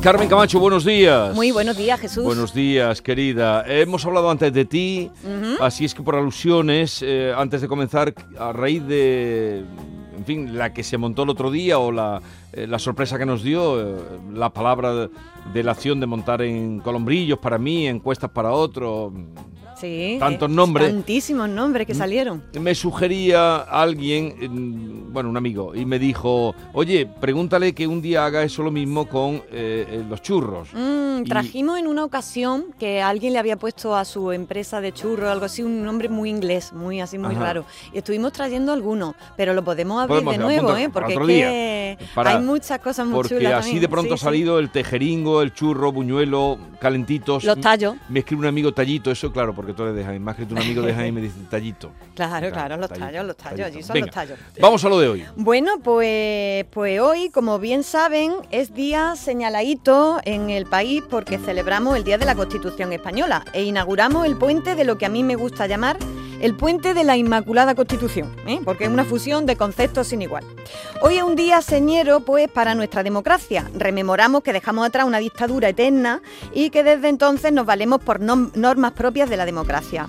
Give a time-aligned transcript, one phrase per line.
[0.00, 1.34] Carmen Camacho, buenos días.
[1.34, 2.22] Muy buenos días, Jesús.
[2.22, 3.64] Buenos días, querida.
[3.66, 5.10] Hemos hablado antes de ti,
[5.60, 9.64] así es que por alusiones, eh, antes de comenzar, a raíz de,
[10.16, 12.22] en fin, la que se montó el otro día o la,
[12.52, 14.00] eh, la sorpresa que nos dio, eh,
[14.32, 15.10] la palabra de,
[15.52, 19.12] de la acción de montar en colombrillos para mí, encuestas para otro,
[19.80, 20.16] Sí.
[20.18, 20.90] tantos nombres.
[20.90, 22.42] Tantísimos nombres que salieron.
[22.60, 24.34] me sugería alguien,
[25.08, 28.70] mm, bueno, un amigo, y me dijo, oye, pregúntale que un día haga eso lo
[28.70, 30.68] mismo con eh, eh, los churros.
[30.72, 34.92] Mm, Y- trajimos en una ocasión que alguien le había puesto a su empresa de
[34.92, 37.44] churro algo así, un nombre muy inglés, muy así, muy Ajá.
[37.44, 37.64] raro.
[37.92, 40.88] Y estuvimos trayendo algunos, pero lo podemos abrir Podemos de nuevo, ¿eh?
[40.92, 43.80] Porque es que para- hay muchas cosas muy Porque chulas así también.
[43.82, 44.24] de pronto Sí, ha sí.
[44.24, 47.44] salido el tejeringo, el churro, buñuelo, calentitos.
[47.44, 47.94] Los tallos.
[48.08, 50.22] Me escribe un amigo tallito, eso claro, porque tú eres de Jaén.
[50.22, 51.92] Me ha escrito un amigo de Jaén y me dice tallito.
[52.18, 54.38] Claro, claro, los tallito, tallos, los tallos, allí son Venga, los tallos.
[54.60, 55.24] Vamos a lo de hoy.
[55.36, 61.96] Bueno, pues, pues hoy, como bien saben, es día señaladito en el país porque celebramos
[61.96, 65.22] el Día de la Constitución Española e inauguramos el puente de lo que a mí
[65.22, 65.96] me gusta llamar
[66.40, 68.60] el puente de la Inmaculada Constitución, ¿eh?
[68.64, 70.44] porque es una fusión de conceptos sin igual.
[71.00, 73.70] Hoy es un día señero pues para nuestra democracia.
[73.74, 76.22] Rememoramos que dejamos atrás una dictadura eterna
[76.52, 80.08] y que desde entonces nos valemos por normas propias de la democracia.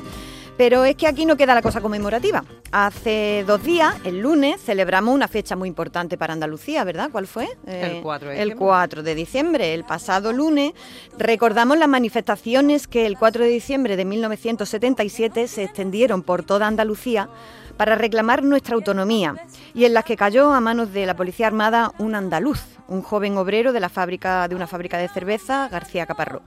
[0.60, 2.44] Pero es que aquí no queda la cosa conmemorativa.
[2.74, 7.12] Hace dos días, el lunes, celebramos una fecha muy importante para Andalucía, ¿verdad?
[7.14, 7.46] ¿Cuál fue?
[7.66, 8.66] Eh, El 4 de El diciembre.
[8.66, 10.74] 4 de diciembre, el pasado lunes,
[11.18, 17.30] recordamos las manifestaciones que el 4 de diciembre de 1977 se extendieron por toda Andalucía
[17.78, 19.36] para reclamar nuestra autonomía
[19.74, 23.38] y en las que cayó a manos de la Policía Armada un andaluz, un joven
[23.38, 26.42] obrero de, la fábrica, de una fábrica de cerveza, García Caparrós.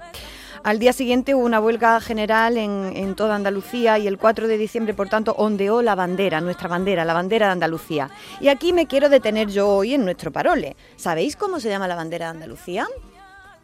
[0.64, 4.58] Al día siguiente hubo una huelga general en, en toda Andalucía y el 4 de
[4.58, 8.10] diciembre, por tanto, ondeó la bandera, nuestra bandera, la bandera de Andalucía.
[8.40, 10.76] Y aquí me quiero detener yo hoy en nuestro parole.
[10.96, 12.86] ¿Sabéis cómo se llama la bandera de Andalucía?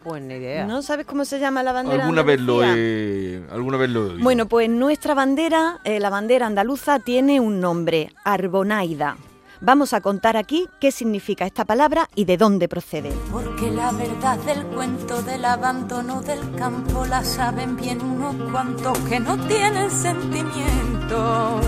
[0.03, 0.65] Pues ni idea.
[0.65, 2.83] ¿No sabes cómo se llama la bandera Alguna de vez lo Andalucía?
[2.83, 4.25] he, alguna vez lo he oído.
[4.25, 9.17] Bueno, pues nuestra bandera, eh, la bandera andaluza, tiene un nombre, Arbonaida.
[9.61, 13.11] Vamos a contar aquí qué significa esta palabra y de dónde procede.
[13.33, 19.19] Porque la verdad del cuento del abandono del campo la saben bien unos cuantos que
[19.19, 21.61] no tienen sentimiento.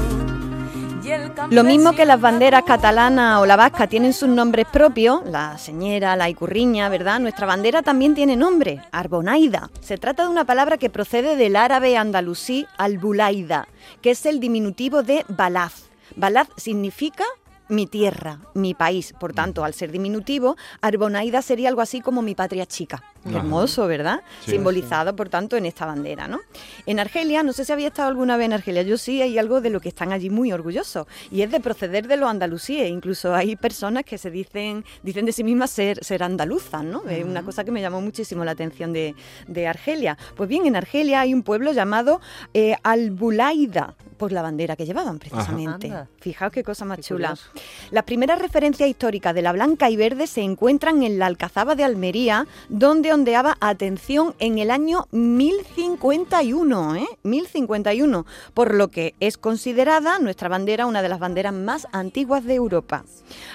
[1.50, 6.14] Lo mismo que las banderas catalana o la vasca tienen sus nombres propios, la señera,
[6.14, 7.18] la icurriña, ¿verdad?
[7.18, 9.70] Nuestra bandera también tiene nombre, Arbonaida.
[9.80, 13.66] Se trata de una palabra que procede del árabe andalusí albulaida,
[14.02, 15.90] que es el diminutivo de balaz.
[16.14, 17.24] Balaz significa
[17.70, 19.14] mi tierra, mi país.
[19.18, 23.02] Por tanto, al ser diminutivo, Arbonaida sería algo así como mi patria chica.
[23.22, 24.22] Qué hermoso, ¿verdad?
[24.44, 24.52] Sí.
[24.52, 26.40] Simbolizado, por tanto, en esta bandera, ¿no?
[26.86, 29.60] En Argelia, no sé si había estado alguna vez en Argelia, yo sí, hay algo
[29.60, 32.88] de lo que están allí muy orgullosos, y es de proceder de los andalusíes.
[32.88, 37.02] Incluso hay personas que se dicen, dicen de sí mismas ser, ser andaluzas, ¿no?
[37.08, 39.14] Es una cosa que me llamó muchísimo la atención de,
[39.46, 40.16] de Argelia.
[40.34, 42.20] Pues bien, en Argelia hay un pueblo llamado
[42.54, 45.90] eh, Albulaida, por la bandera que llevaban, precisamente.
[46.20, 47.30] Fijaos qué cosa más Qué chula.
[47.30, 47.50] curioso.
[47.90, 51.84] Las primeras referencias históricas de la blanca y verde se encuentran en la Alcazaba de
[51.84, 57.06] Almería, donde ondeaba, atención, en el año 1051, ¿eh?
[57.22, 62.56] 1051, por lo que es considerada nuestra bandera una de las banderas más antiguas de
[62.56, 63.04] Europa.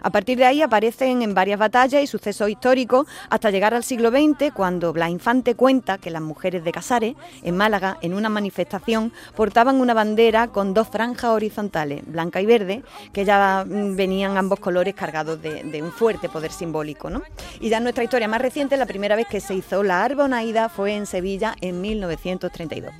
[0.02, 4.10] A partir de ahí aparecen en varias batallas y sucesos históricos hasta llegar al siglo
[4.10, 9.14] XX, cuando Blas Infante cuenta que las mujeres de Casares, en Málaga, en una manifestación,
[9.36, 14.62] portaban una bandera con dos franjas horizontales, blanca y verde, que ya mm, venían ambos
[14.62, 17.10] colores cargados de, un fuerte poder simbólico.
[17.10, 17.24] ¿no?
[17.60, 20.70] Y ya en nuestra historia más reciente, la primera vez que se hizo la Arbonaida
[20.70, 22.94] fue en Sevilla en 1932.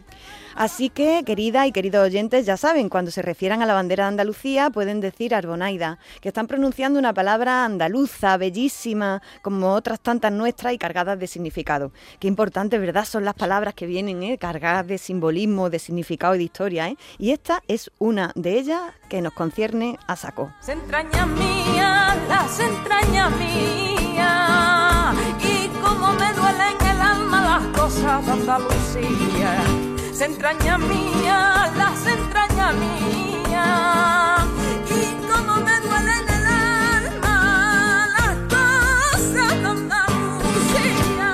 [0.56, 4.10] Así que, querida y queridos oyentes, ya saben, cuando se refieran a la bandera de
[4.10, 10.72] Andalucía pueden decir Arbonaida, que están pronunciando una palabra andaluza, bellísima, como otras tantas nuestras
[10.72, 11.92] y cargadas de significado.
[12.20, 13.04] Qué importante, ¿verdad?
[13.04, 14.38] Son las palabras que vienen, ¿eh?
[14.38, 16.88] cargadas de simbolismo, de significado y de historia.
[16.88, 16.98] ¿eh?
[17.18, 20.54] Y esta es una de ellas que nos concierne a saco.
[20.60, 28.32] Las entrañas mías, las entrañas mías, y como me duelen el alma las cosas de
[28.32, 29.85] Andalucía.
[30.16, 34.46] Las entrañas mías, las entrañas mías,
[34.90, 41.32] y como me duelen el alma las cosas de Andalucía.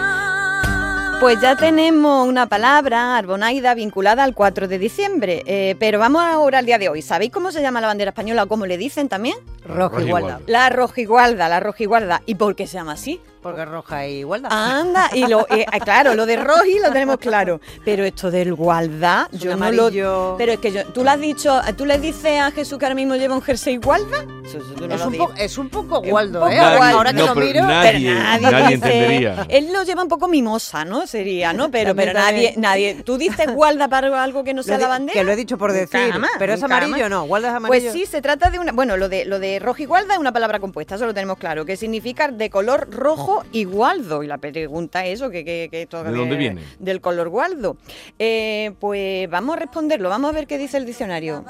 [1.19, 5.43] Pues ya tenemos una palabra, Arbonaida, vinculada al 4 de diciembre.
[5.45, 7.03] Eh, pero vamos ahora al día de hoy.
[7.03, 9.37] ¿Sabéis cómo se llama la bandera española o cómo le dicen también?
[9.63, 10.41] Roja igualdad.
[10.47, 12.23] La rojigualda, la rojigualda.
[12.25, 13.21] ¿Y por qué se llama así?
[13.41, 14.49] Porque roja e igualdad.
[14.51, 17.59] Anda, y lo, eh, claro, lo de roji lo tenemos claro.
[17.83, 20.35] Pero esto del gualda, Es yo no lo.
[20.37, 22.95] Pero es que yo, tú le has dicho, tú le dices a Jesús que ahora
[22.95, 24.25] mismo lleva un jersey gualda.
[24.45, 26.59] Eso- eso tú no es, lo un po- es un poco gualdo, ¿eh?
[26.59, 27.61] Ahora, que No, lo pero miro.
[27.65, 29.45] nadie- Pero nadie, nadie dice- entendería.
[29.49, 31.07] Él lo lleva un poco mimosa, ¿no?
[31.07, 31.71] Sería, ¿no?
[31.71, 33.01] Pero, pero nadie, nadie.
[33.03, 35.13] ¿Tú dices gualda para algo que no sea la bandera?
[35.19, 36.11] Que lo he dicho por decir.
[36.11, 37.09] jamás, pero es amarillo.
[37.09, 37.23] ¿no?
[37.23, 37.91] ¿Gualda es amarillo?
[37.91, 38.71] Pues sí, se trata de una.
[38.71, 41.65] Bueno, lo de lo de rojo igualda es una palabra compuesta, eso lo tenemos claro,
[41.65, 44.23] que significa de color rojo igualdo.
[44.23, 46.61] Y la pregunta es que, que, que esto ¿De dónde viene?
[46.79, 47.77] Del color gualdo.
[48.17, 51.43] Eh, pues vamos a responderlo, vamos a ver qué dice el diccionario.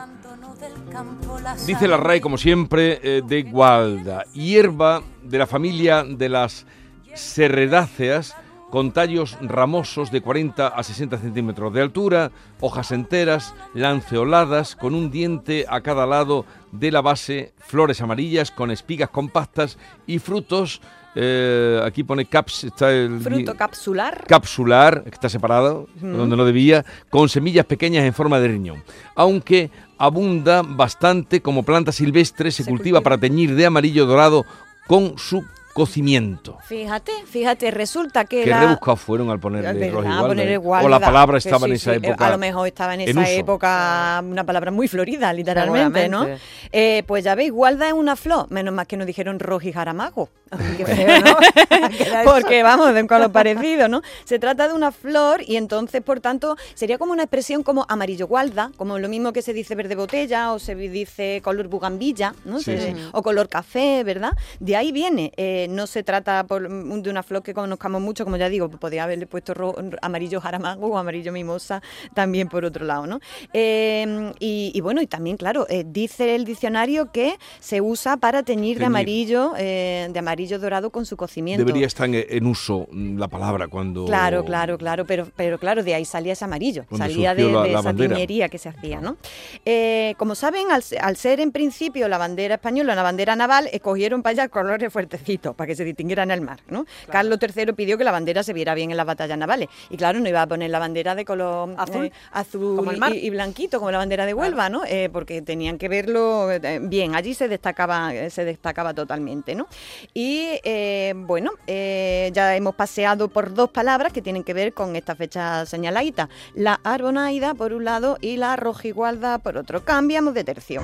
[1.65, 6.65] Dice la RAE, como siempre, eh, de gualda, hierba de la familia de las
[7.13, 8.35] serredáceas,
[8.71, 12.31] con tallos ramosos de 40 a 60 centímetros de altura,
[12.61, 18.71] hojas enteras, lanceoladas, con un diente a cada lado de la base, flores amarillas con
[18.71, 19.77] espigas compactas
[20.07, 20.81] y frutos.
[21.15, 24.25] Eh, aquí pone caps, está el Fruto capsular.
[24.27, 28.83] capsular, que está separado, donde no debía, con semillas pequeñas en forma de riñón.
[29.15, 33.01] Aunque abunda bastante como planta silvestre, se, Se cultiva, cultiva.
[33.01, 34.45] para teñir de amarillo dorado
[34.87, 35.43] con su
[35.73, 36.57] cocimiento.
[36.67, 38.59] Fíjate, fíjate, resulta que Qué la...
[38.61, 40.57] rebuscados fueron al ponerle ¿eh?
[40.57, 42.27] gualda, O la palabra estaba en esa sí, eh, época.
[42.27, 43.29] A lo mejor estaba en en esa uso.
[43.31, 46.27] época una palabra muy florida, literalmente, ¿no?
[46.71, 49.71] Eh, pues ya veis, gualda es una flor, menos más que nos dijeron rojo y
[49.71, 50.29] jaramago.
[50.77, 51.35] Qué feo, ¿no?
[52.25, 54.01] Porque vamos, de un color parecido, ¿no?
[54.25, 58.27] Se trata de una flor y entonces, por tanto, sería como una expresión como amarillo
[58.27, 62.59] gualda, como lo mismo que se dice verde botella o se dice color bugambilla, ¿no?
[62.59, 63.01] Sí, Se- sí.
[63.13, 64.33] O color café, ¿verdad?
[64.59, 65.31] De ahí viene.
[65.37, 69.03] Eh, no se trata por- de una flor que conozcamos mucho, como ya digo, podría
[69.05, 71.81] haberle puesto ro- amarillo jaramago o amarillo mimosa
[72.13, 73.19] también por otro lado, ¿no?
[73.53, 78.43] Eh, y, y bueno, y también, claro, eh, dice el diccionario que se usa para
[78.43, 78.85] teñir, de Teñir.
[78.87, 81.63] amarillo, eh, de amarillo dorado con su cocimiento.
[81.65, 84.05] Debería estar en, en uso mm, la palabra cuando...
[84.05, 87.61] Claro, claro, claro, pero, pero claro, de ahí salía ese amarillo, Cuando salía de, la-
[87.63, 88.15] de la esa bandera.
[88.15, 89.17] tiñería que se hacía, ¿no?
[89.65, 93.69] Eh, como saben, al, se- al ser en principio la bandera española, una bandera naval,
[93.71, 96.85] escogieron para allá colores fuertecitos, para que se distinguiera en el mar, ¿no?
[97.09, 100.19] Carlos III pidió que la bandera se viera bien en las batallas navales, y claro,
[100.19, 102.05] no iba a poner la bandera de color Azul.
[102.05, 103.15] eh, azul Como el y- mar.
[103.15, 104.83] Y, blanquito, como la bandera de Huelva, ¿no?
[104.85, 106.47] Eh, porque tenían que verlo
[106.81, 109.67] bien, allí se destacaba, se destacaba totalmente, ¿no?
[110.13, 110.30] Y
[110.63, 115.15] eh, bueno, eh, ya hemos paseado por dos palabras que tienen que ver con esta
[115.15, 116.29] fecha señaladita.
[116.55, 119.83] La arbonaida por un lado y la rojigualda por otro.
[119.83, 120.81] Cambiamos de tercio.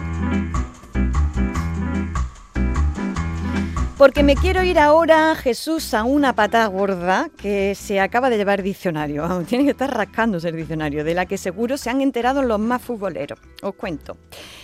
[3.98, 8.62] Porque me quiero ir ahora, Jesús, a una pata gorda que se acaba de llevar
[8.62, 9.28] diccionario.
[9.50, 12.80] Tiene que estar rascándose el diccionario, de la que seguro se han enterado los más
[12.84, 13.40] futboleros.
[13.64, 14.16] Os cuento.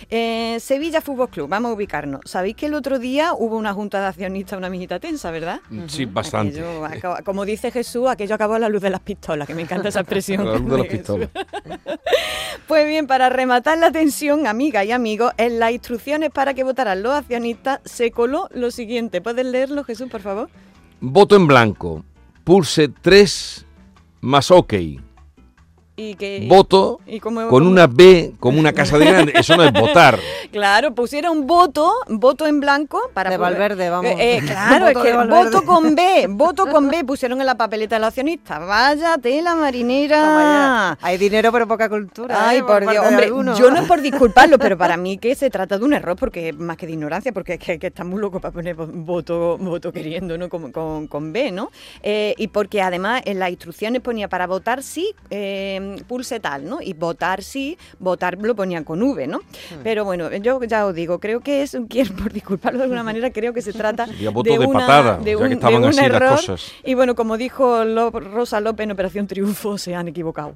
[0.08, 2.20] Eh, Sevilla Fútbol Club, vamos a ubicarnos.
[2.24, 5.60] Sabéis que el otro día hubo una junta de accionistas, una mijita tensa, ¿verdad?
[5.68, 6.60] Mm, Sí, bastante.
[6.60, 9.62] Aquello acaba- como dice Jesús, aquello acabó a la luz de las pistolas, que me
[9.62, 10.44] encanta esa expresión.
[10.54, 11.28] La luz de las pistolas.
[12.66, 17.02] Pues bien, para rematar la tensión, amigas y amigos, en las instrucciones para que votaran
[17.02, 19.20] los accionistas se coló lo siguiente.
[19.20, 20.48] ¿Puedes leerlo, Jesús, por favor?
[21.00, 22.04] Voto en blanco.
[22.42, 23.66] Pulse 3
[24.22, 24.72] más OK.
[25.96, 29.32] Y que, Voto y cómo- con cómo- una B como una casa de grande.
[29.36, 30.18] Eso no es votar.
[30.54, 34.12] Claro, pusieron voto, voto en blanco para De Valverde, vamos.
[34.12, 37.56] Eh, eh, claro, es de que voto con B, voto con B pusieron en la
[37.56, 38.60] papeleta del accionista.
[38.60, 40.96] Vaya tela marinera.
[41.00, 42.48] Hay dinero pero poca cultura.
[42.48, 42.62] Ay, ¿eh?
[42.62, 42.98] por Dios, de
[43.32, 46.16] hombre, yo no es por disculparlo, pero para mí que se trata de un error,
[46.16, 49.58] porque más que de ignorancia, porque es que, que está muy loco para poner voto,
[49.58, 50.48] voto queriendo, ¿no?
[50.48, 51.70] Con, con- con B, ¿no?
[52.02, 55.14] Eh, y porque además en las instrucciones ponía para votar sí,
[55.84, 56.80] eh, pulse tal, ¿no?
[56.80, 59.38] Y votar sí, votar lo ponían con V, ¿no?
[59.38, 59.82] Hmm.
[59.82, 61.76] Pero bueno, yo ya os digo, creo que es,
[62.22, 64.14] por disculparlo de alguna manera, creo que se trata de,
[64.58, 66.30] de una- patada, de ya que un, estaban de un así las error.
[66.36, 66.72] cosas.
[66.84, 70.54] Y bueno, como dijo Lo- Rosa López en Operación Triunfo, se han equivocado.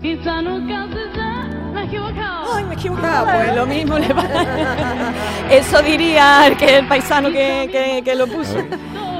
[0.00, 2.54] Quizá nunca me he equivocado.
[2.54, 3.26] Ay, me he equivocado.
[3.26, 5.12] Pues lo mismo le pasa.
[5.50, 8.58] Eso diría el que el paisano que, que- que lo puso.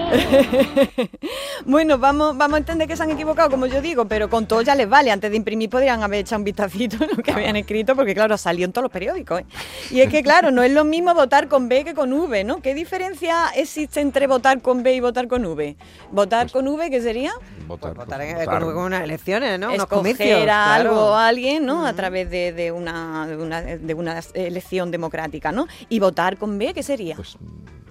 [1.66, 4.62] bueno, vamos, vamos a entender que se han equivocado, como yo digo, pero con todo
[4.62, 5.10] ya les vale.
[5.10, 8.36] Antes de imprimir podrían haber echado un vistacito en lo que habían escrito, porque claro,
[8.38, 9.40] salió en todos los periódicos.
[9.40, 9.46] ¿eh?
[9.90, 12.60] Y es que, claro, no es lo mismo votar con B que con V, ¿no?
[12.62, 15.76] ¿Qué diferencia existe entre votar con B y votar con V?
[16.10, 17.32] Votar con V, ¿qué sería?
[17.66, 17.94] Votar.
[17.94, 18.62] Votar pues, en- votar.
[18.62, 19.68] con, con unas elecciones, ¿no?
[19.68, 20.40] Unos escoger comicios.
[20.40, 20.90] a claro.
[20.90, 21.86] algo a alguien, ¿no?
[21.86, 25.66] A través de, de una, de, una, de una elección democrática, ¿no?
[25.88, 27.16] Y votar con B, ¿qué sería?
[27.16, 27.36] Pues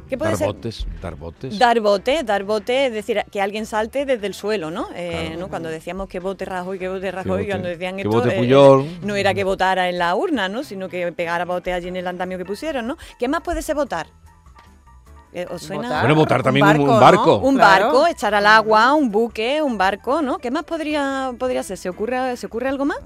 [0.10, 0.48] ¿Qué puede dar ser?
[0.48, 1.60] botes, dar botes.
[1.60, 4.88] Dar bote, dar bote, es decir, que alguien salte desde el suelo, ¿no?
[4.96, 5.40] Eh, Claro.
[5.42, 5.48] ¿no?
[5.50, 9.00] Cuando decíamos que bote Rajoy, que bote Rajoy, bote- cuando decían que esto, bote eh,
[9.04, 10.64] no era que votara en la urna, ¿no?
[10.64, 12.98] Sino que pegara bote allí en el andamio que pusieron, ¿no?
[13.20, 14.08] ¿Qué más puede ser votar?
[15.34, 15.84] Eh, ¿Os suena?
[15.84, 16.02] Votar.
[16.02, 17.26] Bueno, votar Un también un, un barco, barco.
[17.42, 17.48] ¿no?
[17.50, 17.86] Un Claro.
[17.86, 20.38] barco, echar al agua, un buque, un barco, ¿no?
[20.38, 21.78] ¿Qué más podría, podría ser?
[21.78, 22.98] ¿Se ocurre, ¿Se ocurre algo más?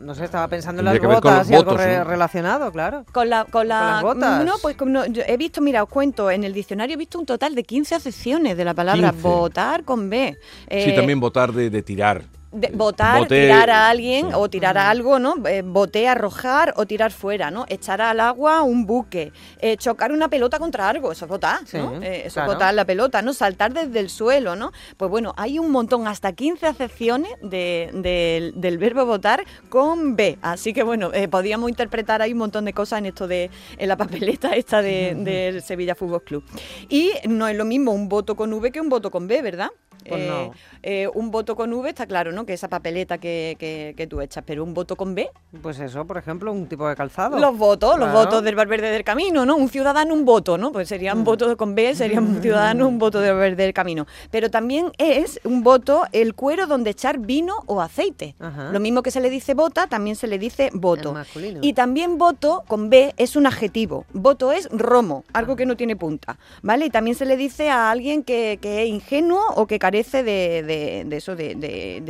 [0.00, 2.04] No sé, estaba pensando en las botas los y algo votos, re- ¿no?
[2.04, 3.04] relacionado, claro.
[3.12, 4.44] Con la, con la, las botas?
[4.44, 7.18] No, pues como no, yo he visto, mira, os cuento, en el diccionario he visto
[7.18, 9.28] un total de 15 acepciones de la palabra 15.
[9.28, 10.36] votar con B.
[10.40, 12.22] Sí, Eh, también votar de, de tirar.
[12.52, 14.32] De- votar, Bote- tirar a alguien sí.
[14.34, 15.34] o tirar a algo, ¿no?
[15.46, 17.64] Eh, bote, arrojar o tirar fuera, ¿no?
[17.68, 21.76] Echar al agua un buque, eh, chocar una pelota contra algo, eso es votar, Sí,
[21.78, 22.02] ¿no?
[22.02, 22.50] Eh, eso claro.
[22.50, 23.32] es botar la pelota, ¿no?
[23.32, 24.72] Saltar desde el suelo, ¿no?
[24.96, 30.38] Pues bueno, hay un montón, hasta 15 acepciones de- del- del verbo votar con B.
[30.42, 33.88] Así que bueno, eh, podíamos interpretar ahí un montón de cosas en esto de en
[33.88, 36.44] la papeleta esta de, del Sevilla Fútbol Club.
[36.88, 39.68] Y no es lo mismo un voto con V que un voto con B, ¿verdad?
[40.08, 40.52] Pues no.
[40.82, 42.39] eh, un voto con V está claro, ¿no?
[42.46, 45.30] Que esa papeleta que, que- que tú echas, pero un voto con B.
[45.62, 47.38] Pues eso, por ejemplo, un tipo de calzado.
[47.38, 49.56] Los votos, los votos del Valverde del Camino, ¿no?
[49.56, 50.72] Un ciudadano, un voto, ¿no?
[50.72, 51.18] Pues sería Mm.
[51.18, 54.06] un voto con B, sería un ciudadano, un voto del Valverde del Camino.
[54.30, 58.34] Pero también es un voto el cuero donde echar vino o aceite.
[58.40, 58.70] Ajá.
[58.72, 61.14] Lo mismo que se le dice bota, también se le dice voto.
[61.60, 64.04] Y también voto con B es un adjetivo.
[64.12, 66.86] Voto es romo, algo que no tiene punta, ¿vale?
[66.86, 70.62] Y también se le dice a alguien que, que es ingenuo o que carece de,
[70.62, 72.00] de- de eso, de, de-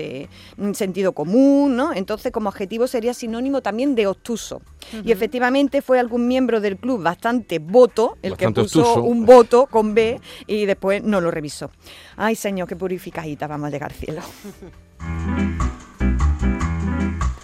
[0.73, 1.93] sentido común, ¿no?
[1.93, 4.61] Entonces, como adjetivo sería sinónimo también de obtuso.
[5.05, 9.03] Y efectivamente fue algún miembro del club bastante voto el Bastante que puso obtuso.
[9.03, 11.71] un voto con B y después no lo revisó.
[12.17, 14.23] Ay, señor, qué purificadita vamos a llegar al cielo.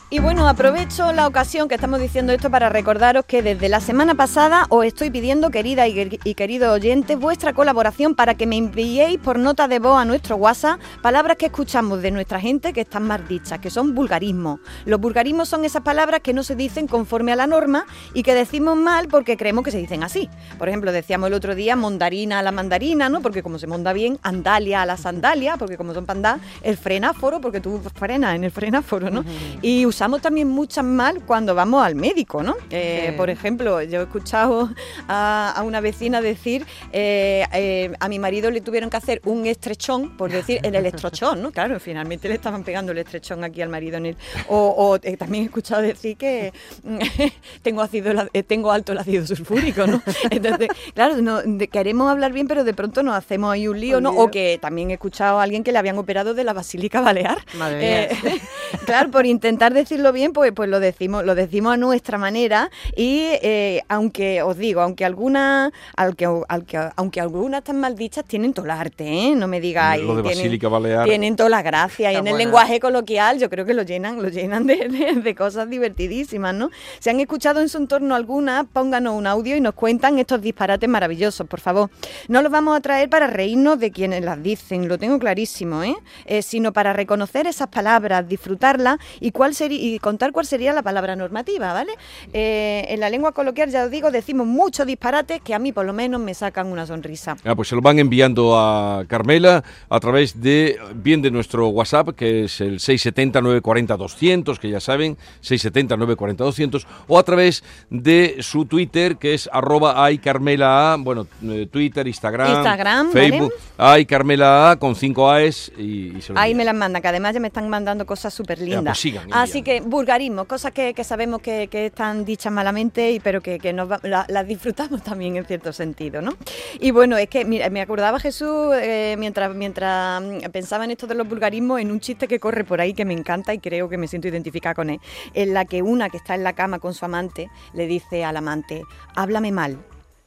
[0.09, 4.15] Y bueno, aprovecho la ocasión que estamos diciendo esto para recordaros que desde la semana
[4.15, 9.37] pasada os estoy pidiendo, querida y, queridos oyentes, vuestra colaboración para que me enviéis por
[9.37, 13.27] nota de voz a nuestro WhatsApp palabras que escuchamos de nuestra gente que están mal
[13.27, 14.61] dichas, que son vulgarismos.
[14.85, 17.85] Los vulgarismos son esas palabras que no se dicen conforme a la norma
[18.15, 20.31] y que decimos mal porque creemos que se dicen así.
[20.57, 23.23] Por ejemplo, decíamos el otro día mondarina a la mandarina, ¿no?
[23.23, 27.41] Porque como se monda bien, andalia a la sandalia, porque como son pandas, el frenáforo,
[27.41, 29.25] porque tú frenas en el frenáforo, ¿no?
[29.63, 32.55] Y usamos también muchas mal cuando vamos al médico, ¿no?
[32.71, 33.17] Eh, Sí.
[33.17, 34.71] Por ejemplo, yo he escuchado
[35.09, 39.47] a, a una vecina decir, eh, eh, a mi marido le tuvieron que hacer un
[39.47, 41.51] estrechón, por decir el electrochón, ¿no?
[41.51, 44.17] Claro, finalmente le estaban pegando el estrechón aquí al marido en el...
[44.49, 46.53] O, o, también he escuchado decir que
[47.63, 48.13] tengo, ácido,
[48.47, 50.03] tengo alto el ácido sulfúrico, ¿no?
[50.31, 54.01] Entonces, claro, no, de- queremos hablar bien, pero de pronto nos hacemos ahí un lío,
[54.01, 54.11] ¿no?
[54.11, 57.39] O que también he escuchado a alguien que le habían operado de la Basílica Balear.
[57.59, 58.41] Madre mía.
[58.85, 63.21] Claro, por intentar decirlo bien, pues, pues lo decimos, lo decimos a nuestra manera y
[63.43, 68.65] eh, aunque os digo, aunque algunas, aunque, aunque, aunque algunas están mal dichas, tienen todo
[68.67, 69.35] el arte, ¿eh?
[69.37, 70.03] No me digáis.
[70.03, 71.05] Lo de tienen- Basílica Balear.
[71.05, 74.29] Tienen toda la gracia y en el lenguaje coloquial yo creo que lo llenan, lo
[74.29, 76.71] llenan de, de- de cosas divertidísimas, ¿no?
[76.99, 80.89] Si han escuchado en su entorno alguna, pónganos un audio y nos cuentan estos disparates
[80.89, 81.91] maravillosos, por favor.
[82.29, 85.95] No los vamos a traer para reírnos de quienes las dicen, lo tengo clarísimo, ¿eh?
[86.25, 90.83] Eh, sino para reconocer esas palabras, disfrutarlas y cuál sería y contar cuál sería la
[90.83, 91.93] palabra normativa, ¿vale?
[92.33, 95.87] Eh, en la lengua coloquial, ya os digo, decimos muchos disparates que a mí por
[95.87, 97.37] lo menos me sacan una sonrisa.
[97.45, 102.11] Ah, pues se lo van enviando a Carmela a través de bien de nuestro WhatsApp,
[102.17, 109.35] que es el 670-940-200, que ya saben, 670-940-200, o a través de su Twitter, que
[109.35, 113.29] es arroba aycarmela, bueno, eh, Twitter, Instagram, Instagram, ¿vale?
[113.29, 117.35] Facebook, aycarmela con 5 A's y, y se lo Ahí me las mandan, que además
[117.35, 118.85] ya me están mandando cosas súper lindas.
[118.85, 123.59] pues sigan Así que vulgarismo, cosas que, sabemos que, están dichas malamente, y pero que,
[123.73, 126.35] nos va- la- las disfrutamos también en cierto sentido, ¿no?
[126.79, 131.09] Y bueno, es que mira, me acordaba Jesús eh, mientras, mientras mm, pensaba en esto
[131.09, 133.89] de los vulgarismos, en un chiste que corre por ahí que me encanta y creo
[133.89, 135.01] que me siento identificada con él,
[135.35, 138.37] en la que una que está en la cama con su amante le dice al
[138.37, 138.83] amante,
[139.17, 139.79] háblame mal.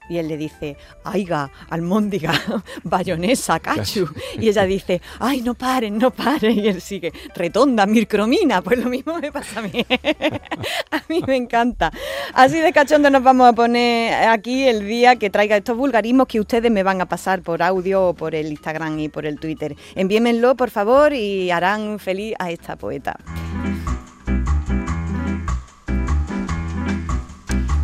[0.10, 2.34] Y él le dice, aiga, almóndiga,
[2.84, 4.10] bayonesa, cachu.
[4.40, 6.60] Y ella dice, ay, no paren, no paren.
[6.60, 8.62] Y él sigue, retonda, mircromina.
[8.62, 9.86] Pues lo mismo me pasa a mí.
[10.92, 11.92] a mí me encanta.
[12.34, 16.40] Así de cachondo nos vamos a poner aquí el día que traiga estos vulgarismos que
[16.40, 19.76] ustedes me van a pasar por audio o por el Instagram y por el Twitter.
[19.96, 23.18] Envíenmelo, por favor, y harán feliz a esta poeta.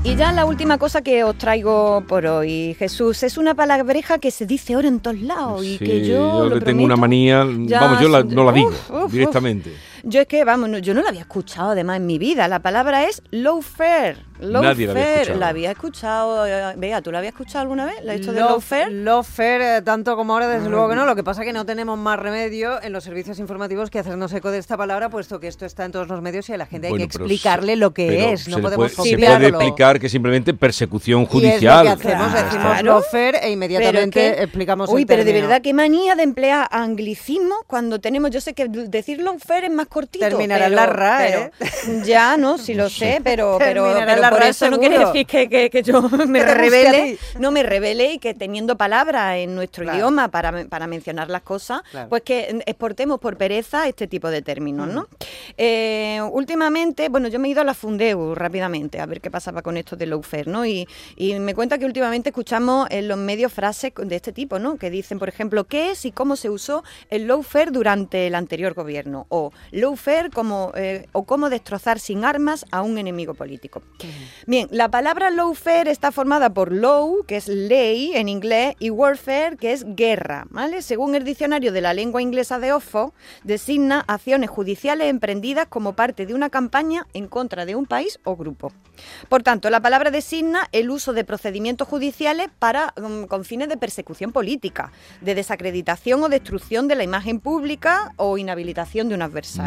[0.06, 4.30] Y ya la última cosa que os traigo por hoy, Jesús, es una palabreja que
[4.30, 8.00] se dice ahora en todos lados y que yo, lo le tengo una manía, vamos,
[8.02, 9.34] yo la- no la digo Uf, uf, uf.
[10.08, 12.48] Yo es que, vamos, no- yo no la había escuchado además en mi vida.
[12.48, 14.18] La palabra es low fare.
[14.40, 15.14] Low Nadie la había fare.
[15.22, 15.40] escuchado.
[15.40, 16.46] La había escuchado.
[16.46, 17.96] eh, Vea, ¿tú la habías escuchado alguna vez?
[18.04, 18.92] ¿La he dicho de low fare?
[18.92, 21.06] Lofer, eh, tanto como ahora, desde luego que no.
[21.06, 24.32] Lo que pasa es que no tenemos más remedio en los servicios informativos que hacernos
[24.34, 26.66] eco de esta palabra, puesto que esto está en todos los medios y a la
[26.66, 28.48] gente Bueno, hay que explicarle se- lo que es.
[28.50, 31.84] No podemos puede- Se puede explicar que simplemente persecución Y es lo judicial.
[31.84, 32.84] que hacemos, Ya decimos está.
[32.84, 36.68] lofer e inmediatamente es que- explicamos Uy, el pero de verdad qué manía de emplear
[36.72, 40.26] anglicismo cuando tenemos, yo sé que decir low fare es más cortito.
[40.28, 44.70] Terminará pero- la RAE, pero- ya, no, sí lo sé, pero, pero, la por eso
[44.70, 48.76] no quiere decir que, que- que yo me revele, no me revele y que teniendo
[48.78, 49.98] palabras en nuestro Claro.
[49.98, 52.10] idioma para, para mencionar las cosas, Claro.
[52.10, 55.08] pues que exportemos por pereza este tipo de términos, ¿no?
[55.58, 59.62] Eh, últimamente, bueno, yo me he ido a la Fundeu rápidamente a ver qué pasaba
[59.62, 60.66] con esto de lawfare, ¿no?
[60.66, 64.76] Y, y me cuenta que últimamente escuchamos en los medios frases de este tipo, ¿no?
[64.78, 68.74] Que dicen, por ejemplo, qué es y cómo se usó el lawfare durante el anterior
[68.74, 69.52] gobierno, o
[69.86, 73.82] lawfare como, eh, o cómo destrozar sin armas a un enemigo político.
[74.48, 79.58] Bien, la palabra lawfare está formada por law, que es ley en inglés, y warfare,
[79.58, 80.82] que es guerra, ¿vale?
[80.82, 83.12] Según el diccionario de la lengua inglesa de Oxford,
[83.44, 88.36] designa acciones judiciales emprendidas como parte de una campaña en contra de un país o
[88.36, 88.72] grupo.
[89.30, 93.78] Por tanto, la palabra designa el uso de procedimientos judiciales para mm, con fines de
[93.78, 99.65] persecución política, de desacreditación o destrucción de la imagen pública o inhabilitación de un adversario.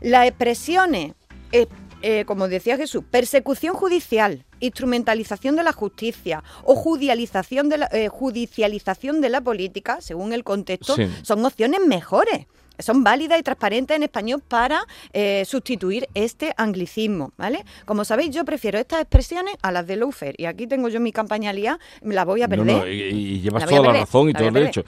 [0.00, 1.12] Las expresiones
[1.52, 1.66] eh,
[2.02, 8.08] eh, como decía Jesús, persecución judicial, instrumentalización de la justicia o judicialización de la, eh,
[8.08, 11.08] judicialización de la política, según el contexto, Sí.
[11.22, 12.46] son opciones mejores.
[12.78, 17.66] Son válidas y transparentes en español para eh, sustituir este anglicismo, ¿vale?
[17.84, 20.34] Como sabéis, yo prefiero estas expresiones a las de Lawfare.
[20.38, 22.64] Y aquí tengo yo mi campaña liada, la voy a perder.
[22.66, 24.84] no, y, y llevas La toda la razón y la todo el derecho.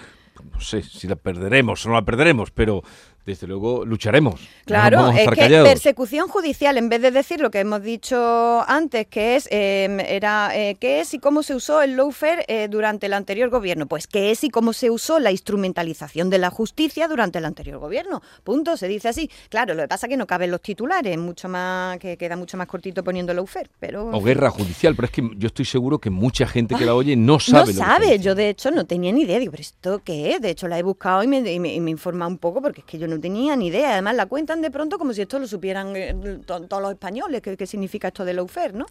[0.54, 2.82] No sé si la perderemos o no la perderemos, pero
[3.26, 4.40] desde luego lucharemos.
[4.40, 5.68] No Claro, es que callados.
[5.68, 10.50] persecución judicial, en vez de decir lo que hemos dicho antes, que es eh, era
[10.54, 14.06] eh, qué es y cómo se usó el lawfare eh, durante el anterior gobierno, pues
[14.06, 18.22] qué es y cómo se usó la instrumentalización de la justicia durante el anterior gobierno.
[18.44, 19.30] Punto, se dice así.
[19.48, 22.56] Claro, lo que pasa es que no caben los titulares, mucho más que queda mucho
[22.56, 26.10] más cortito poniendo lawfare, pero O guerra judicial, pero es que yo estoy seguro que
[26.10, 27.58] mucha gente que la oye no no sabe.
[27.58, 30.34] lo que está sabe, yo de hecho no tenía ni idea, digo, pero ¿esto qué
[30.34, 30.40] es?
[30.40, 32.60] De hecho la he buscado y me, y me, y me he informado un poco
[32.60, 33.92] porque es que yo no tenía ni idea.
[33.92, 36.14] Además la cuentan de pronto como si esto lo supieran eh,
[36.46, 38.86] to- todos los españoles, qué, qué significa esto de lawfare, ¿no?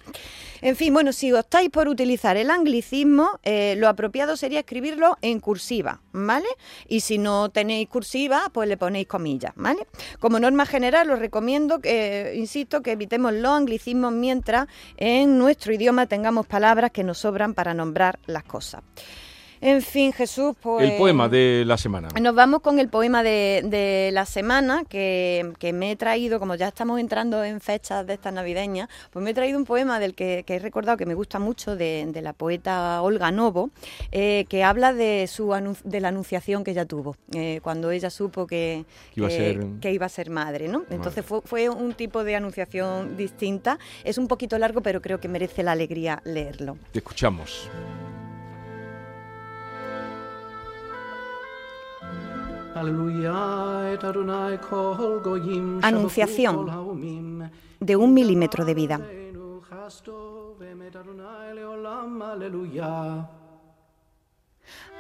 [0.62, 5.40] En fin, bueno, si optáis por utilizar el anglicismo, eh, lo apropiado sería escribirlo en
[5.40, 6.48] cursiva, ¿vale?
[6.88, 9.88] Y si no tenéis cursiva, pues le ponéis comillas, ¿vale?
[10.20, 15.74] Como norma general os recomiendo, que, eh, insisto, que evitemos los anglicismos mientras en nuestro
[15.74, 18.82] idioma tengamos palabras que nos sobran para nombrar las cosas.
[19.62, 20.90] En fin, Jesús, pues...
[20.90, 22.08] El poema de la semana.
[22.20, 26.56] Nos vamos con el poema de, de la semana que, que me he traído, como
[26.56, 30.16] ya estamos entrando en fechas de estas navideñas, pues me he traído un poema del
[30.16, 33.70] que, que he recordado que me gusta mucho de, de la poeta Olga Novo,
[34.12, 35.52] eh, que habla de su
[35.84, 39.36] de la anunciación que ella tuvo eh, cuando ella supo que, Que iba a que-
[39.38, 40.84] ser- que iba a ser madre, ¿no?
[40.90, 43.78] Entonces fue, fue un tipo de anunciación distinta.
[44.04, 46.78] Es un poquito largo, pero creo que merece la alegría leerlo.
[46.92, 47.70] Te escuchamos.
[55.82, 57.52] Anunciación.
[57.80, 59.00] De un milímetro de vida.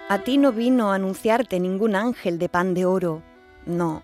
[0.09, 3.21] A ti no vino a anunciarte ningún ángel de pan de oro,
[3.65, 4.03] no,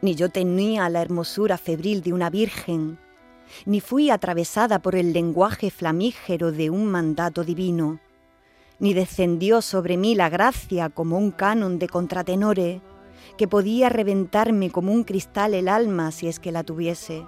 [0.00, 2.98] ni yo tenía la hermosura febril de una virgen,
[3.66, 7.98] ni fui atravesada por el lenguaje flamígero de un mandato divino,
[8.78, 12.80] ni descendió sobre mí la gracia como un canon de contratenore,
[13.36, 17.26] que podía reventarme como un cristal el alma si es que la tuviese.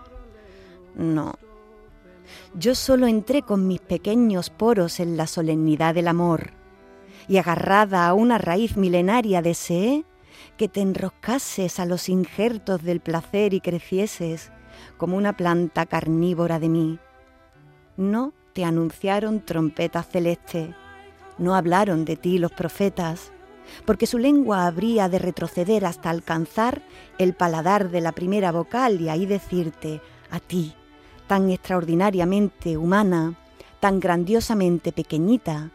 [0.94, 1.34] No.
[2.54, 6.52] Yo solo entré con mis pequeños poros en la solemnidad del amor,
[7.28, 10.04] y agarrada a una raíz milenaria deseé
[10.56, 14.52] que te enroscases a los injertos del placer y crecieses
[14.96, 16.98] como una planta carnívora de mí.
[17.96, 20.74] No te anunciaron trompeta celeste,
[21.38, 23.32] no hablaron de ti los profetas,
[23.84, 26.82] porque su lengua habría de retroceder hasta alcanzar
[27.18, 30.00] el paladar de la primera vocal y ahí decirte,
[30.30, 30.74] a ti,
[31.26, 33.34] tan extraordinariamente humana,
[33.80, 35.70] tan grandiosamente pequeñita,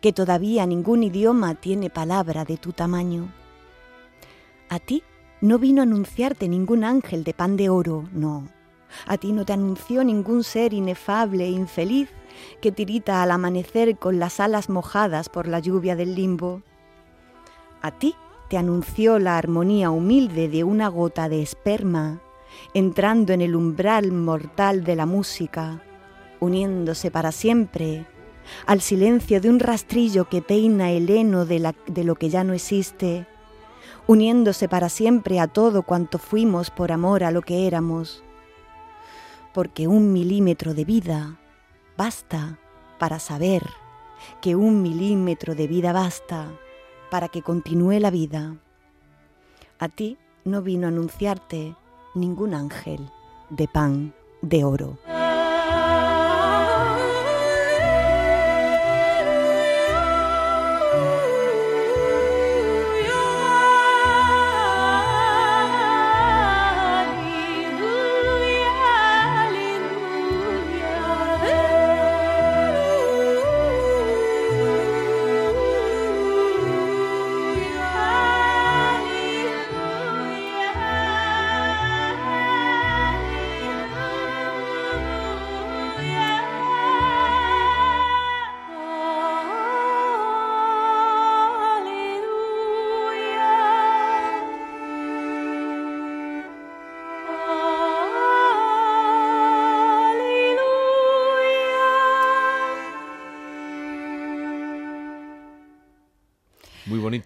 [0.00, 3.32] que todavía ningún idioma tiene palabra de tu tamaño.
[4.68, 5.02] A ti
[5.40, 8.48] no vino a anunciarte ningún ángel de pan de oro, no.
[9.06, 12.08] A ti no te anunció ningún ser inefable e infeliz
[12.60, 16.62] que tirita al amanecer con las alas mojadas por la lluvia del limbo.
[17.80, 18.14] A ti
[18.48, 22.20] te anunció la armonía humilde de una gota de esperma
[22.74, 25.82] entrando en el umbral mortal de la música,
[26.40, 28.06] uniéndose para siempre
[28.66, 32.54] al silencio de un rastrillo que peina el heno de, de lo que ya no
[32.54, 33.26] existe,
[34.06, 38.24] uniéndose para siempre a todo cuanto fuimos por amor a lo que éramos.
[39.52, 41.38] Porque un milímetro de vida
[41.96, 42.58] basta
[42.98, 43.62] para saber
[44.40, 46.48] que un milímetro de vida basta
[47.10, 48.56] para que continúe la vida.
[49.78, 51.74] A ti no vino a anunciarte
[52.14, 53.08] ningún ángel
[53.50, 54.98] de pan de oro.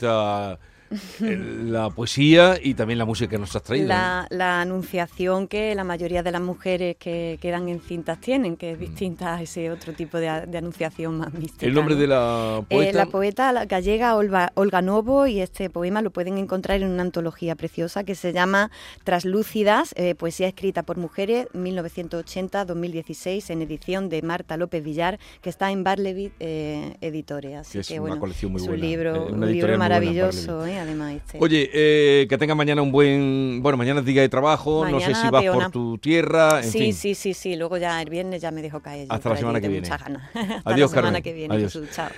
[0.03, 0.59] Muy bonita
[0.91, 3.87] eh, la poesía y también la música que nos has traído.
[3.87, 3.89] ¿eh?
[3.89, 8.79] La, la anunciación que la mayoría de las mujeres que quedan encintas tienen, que es
[8.79, 11.67] distinta a ese otro tipo de, de anunciación más mística.
[11.67, 11.69] Mm.
[11.69, 12.01] ¿El nombre ¿no?
[12.01, 12.99] de la Eh, poeta?
[12.99, 17.03] la poeta la gallega Olga, Olga Novo y este poema lo pueden encontrar en una
[17.03, 18.71] antología preciosa que se llama
[19.05, 25.71] Traslúcidas, eh, poesía escrita por mujeres, 1980-2016, en edición de Marta López Villar, que está
[25.71, 27.57] en Barlevit eh, Editores.
[27.57, 29.61] Así Que es que, una bueno, colección muy buena, libro, eh, una un libro muy
[29.61, 30.67] buena, maravilloso,
[31.16, 31.38] Este.
[31.40, 33.61] Oye, eh, que tenga mañana un buen...
[33.62, 35.59] Bueno, mañana es día de trabajo, no sé Mañana si vas peona.
[35.64, 36.94] por tu tierra, en sí, fin.
[36.94, 37.57] sí, sí, sí.
[37.57, 39.07] Luego ya el viernes ya me dejo caer.
[39.11, 39.88] Hasta la semana allí que viene.
[39.88, 40.22] muchas ganas.
[40.35, 41.22] Hasta Adiós, la semana Carmen.
[41.22, 41.55] que viene.
[41.55, 41.72] Adiós.
[41.72, 41.90] Jesús.
[41.94, 42.09] Chao.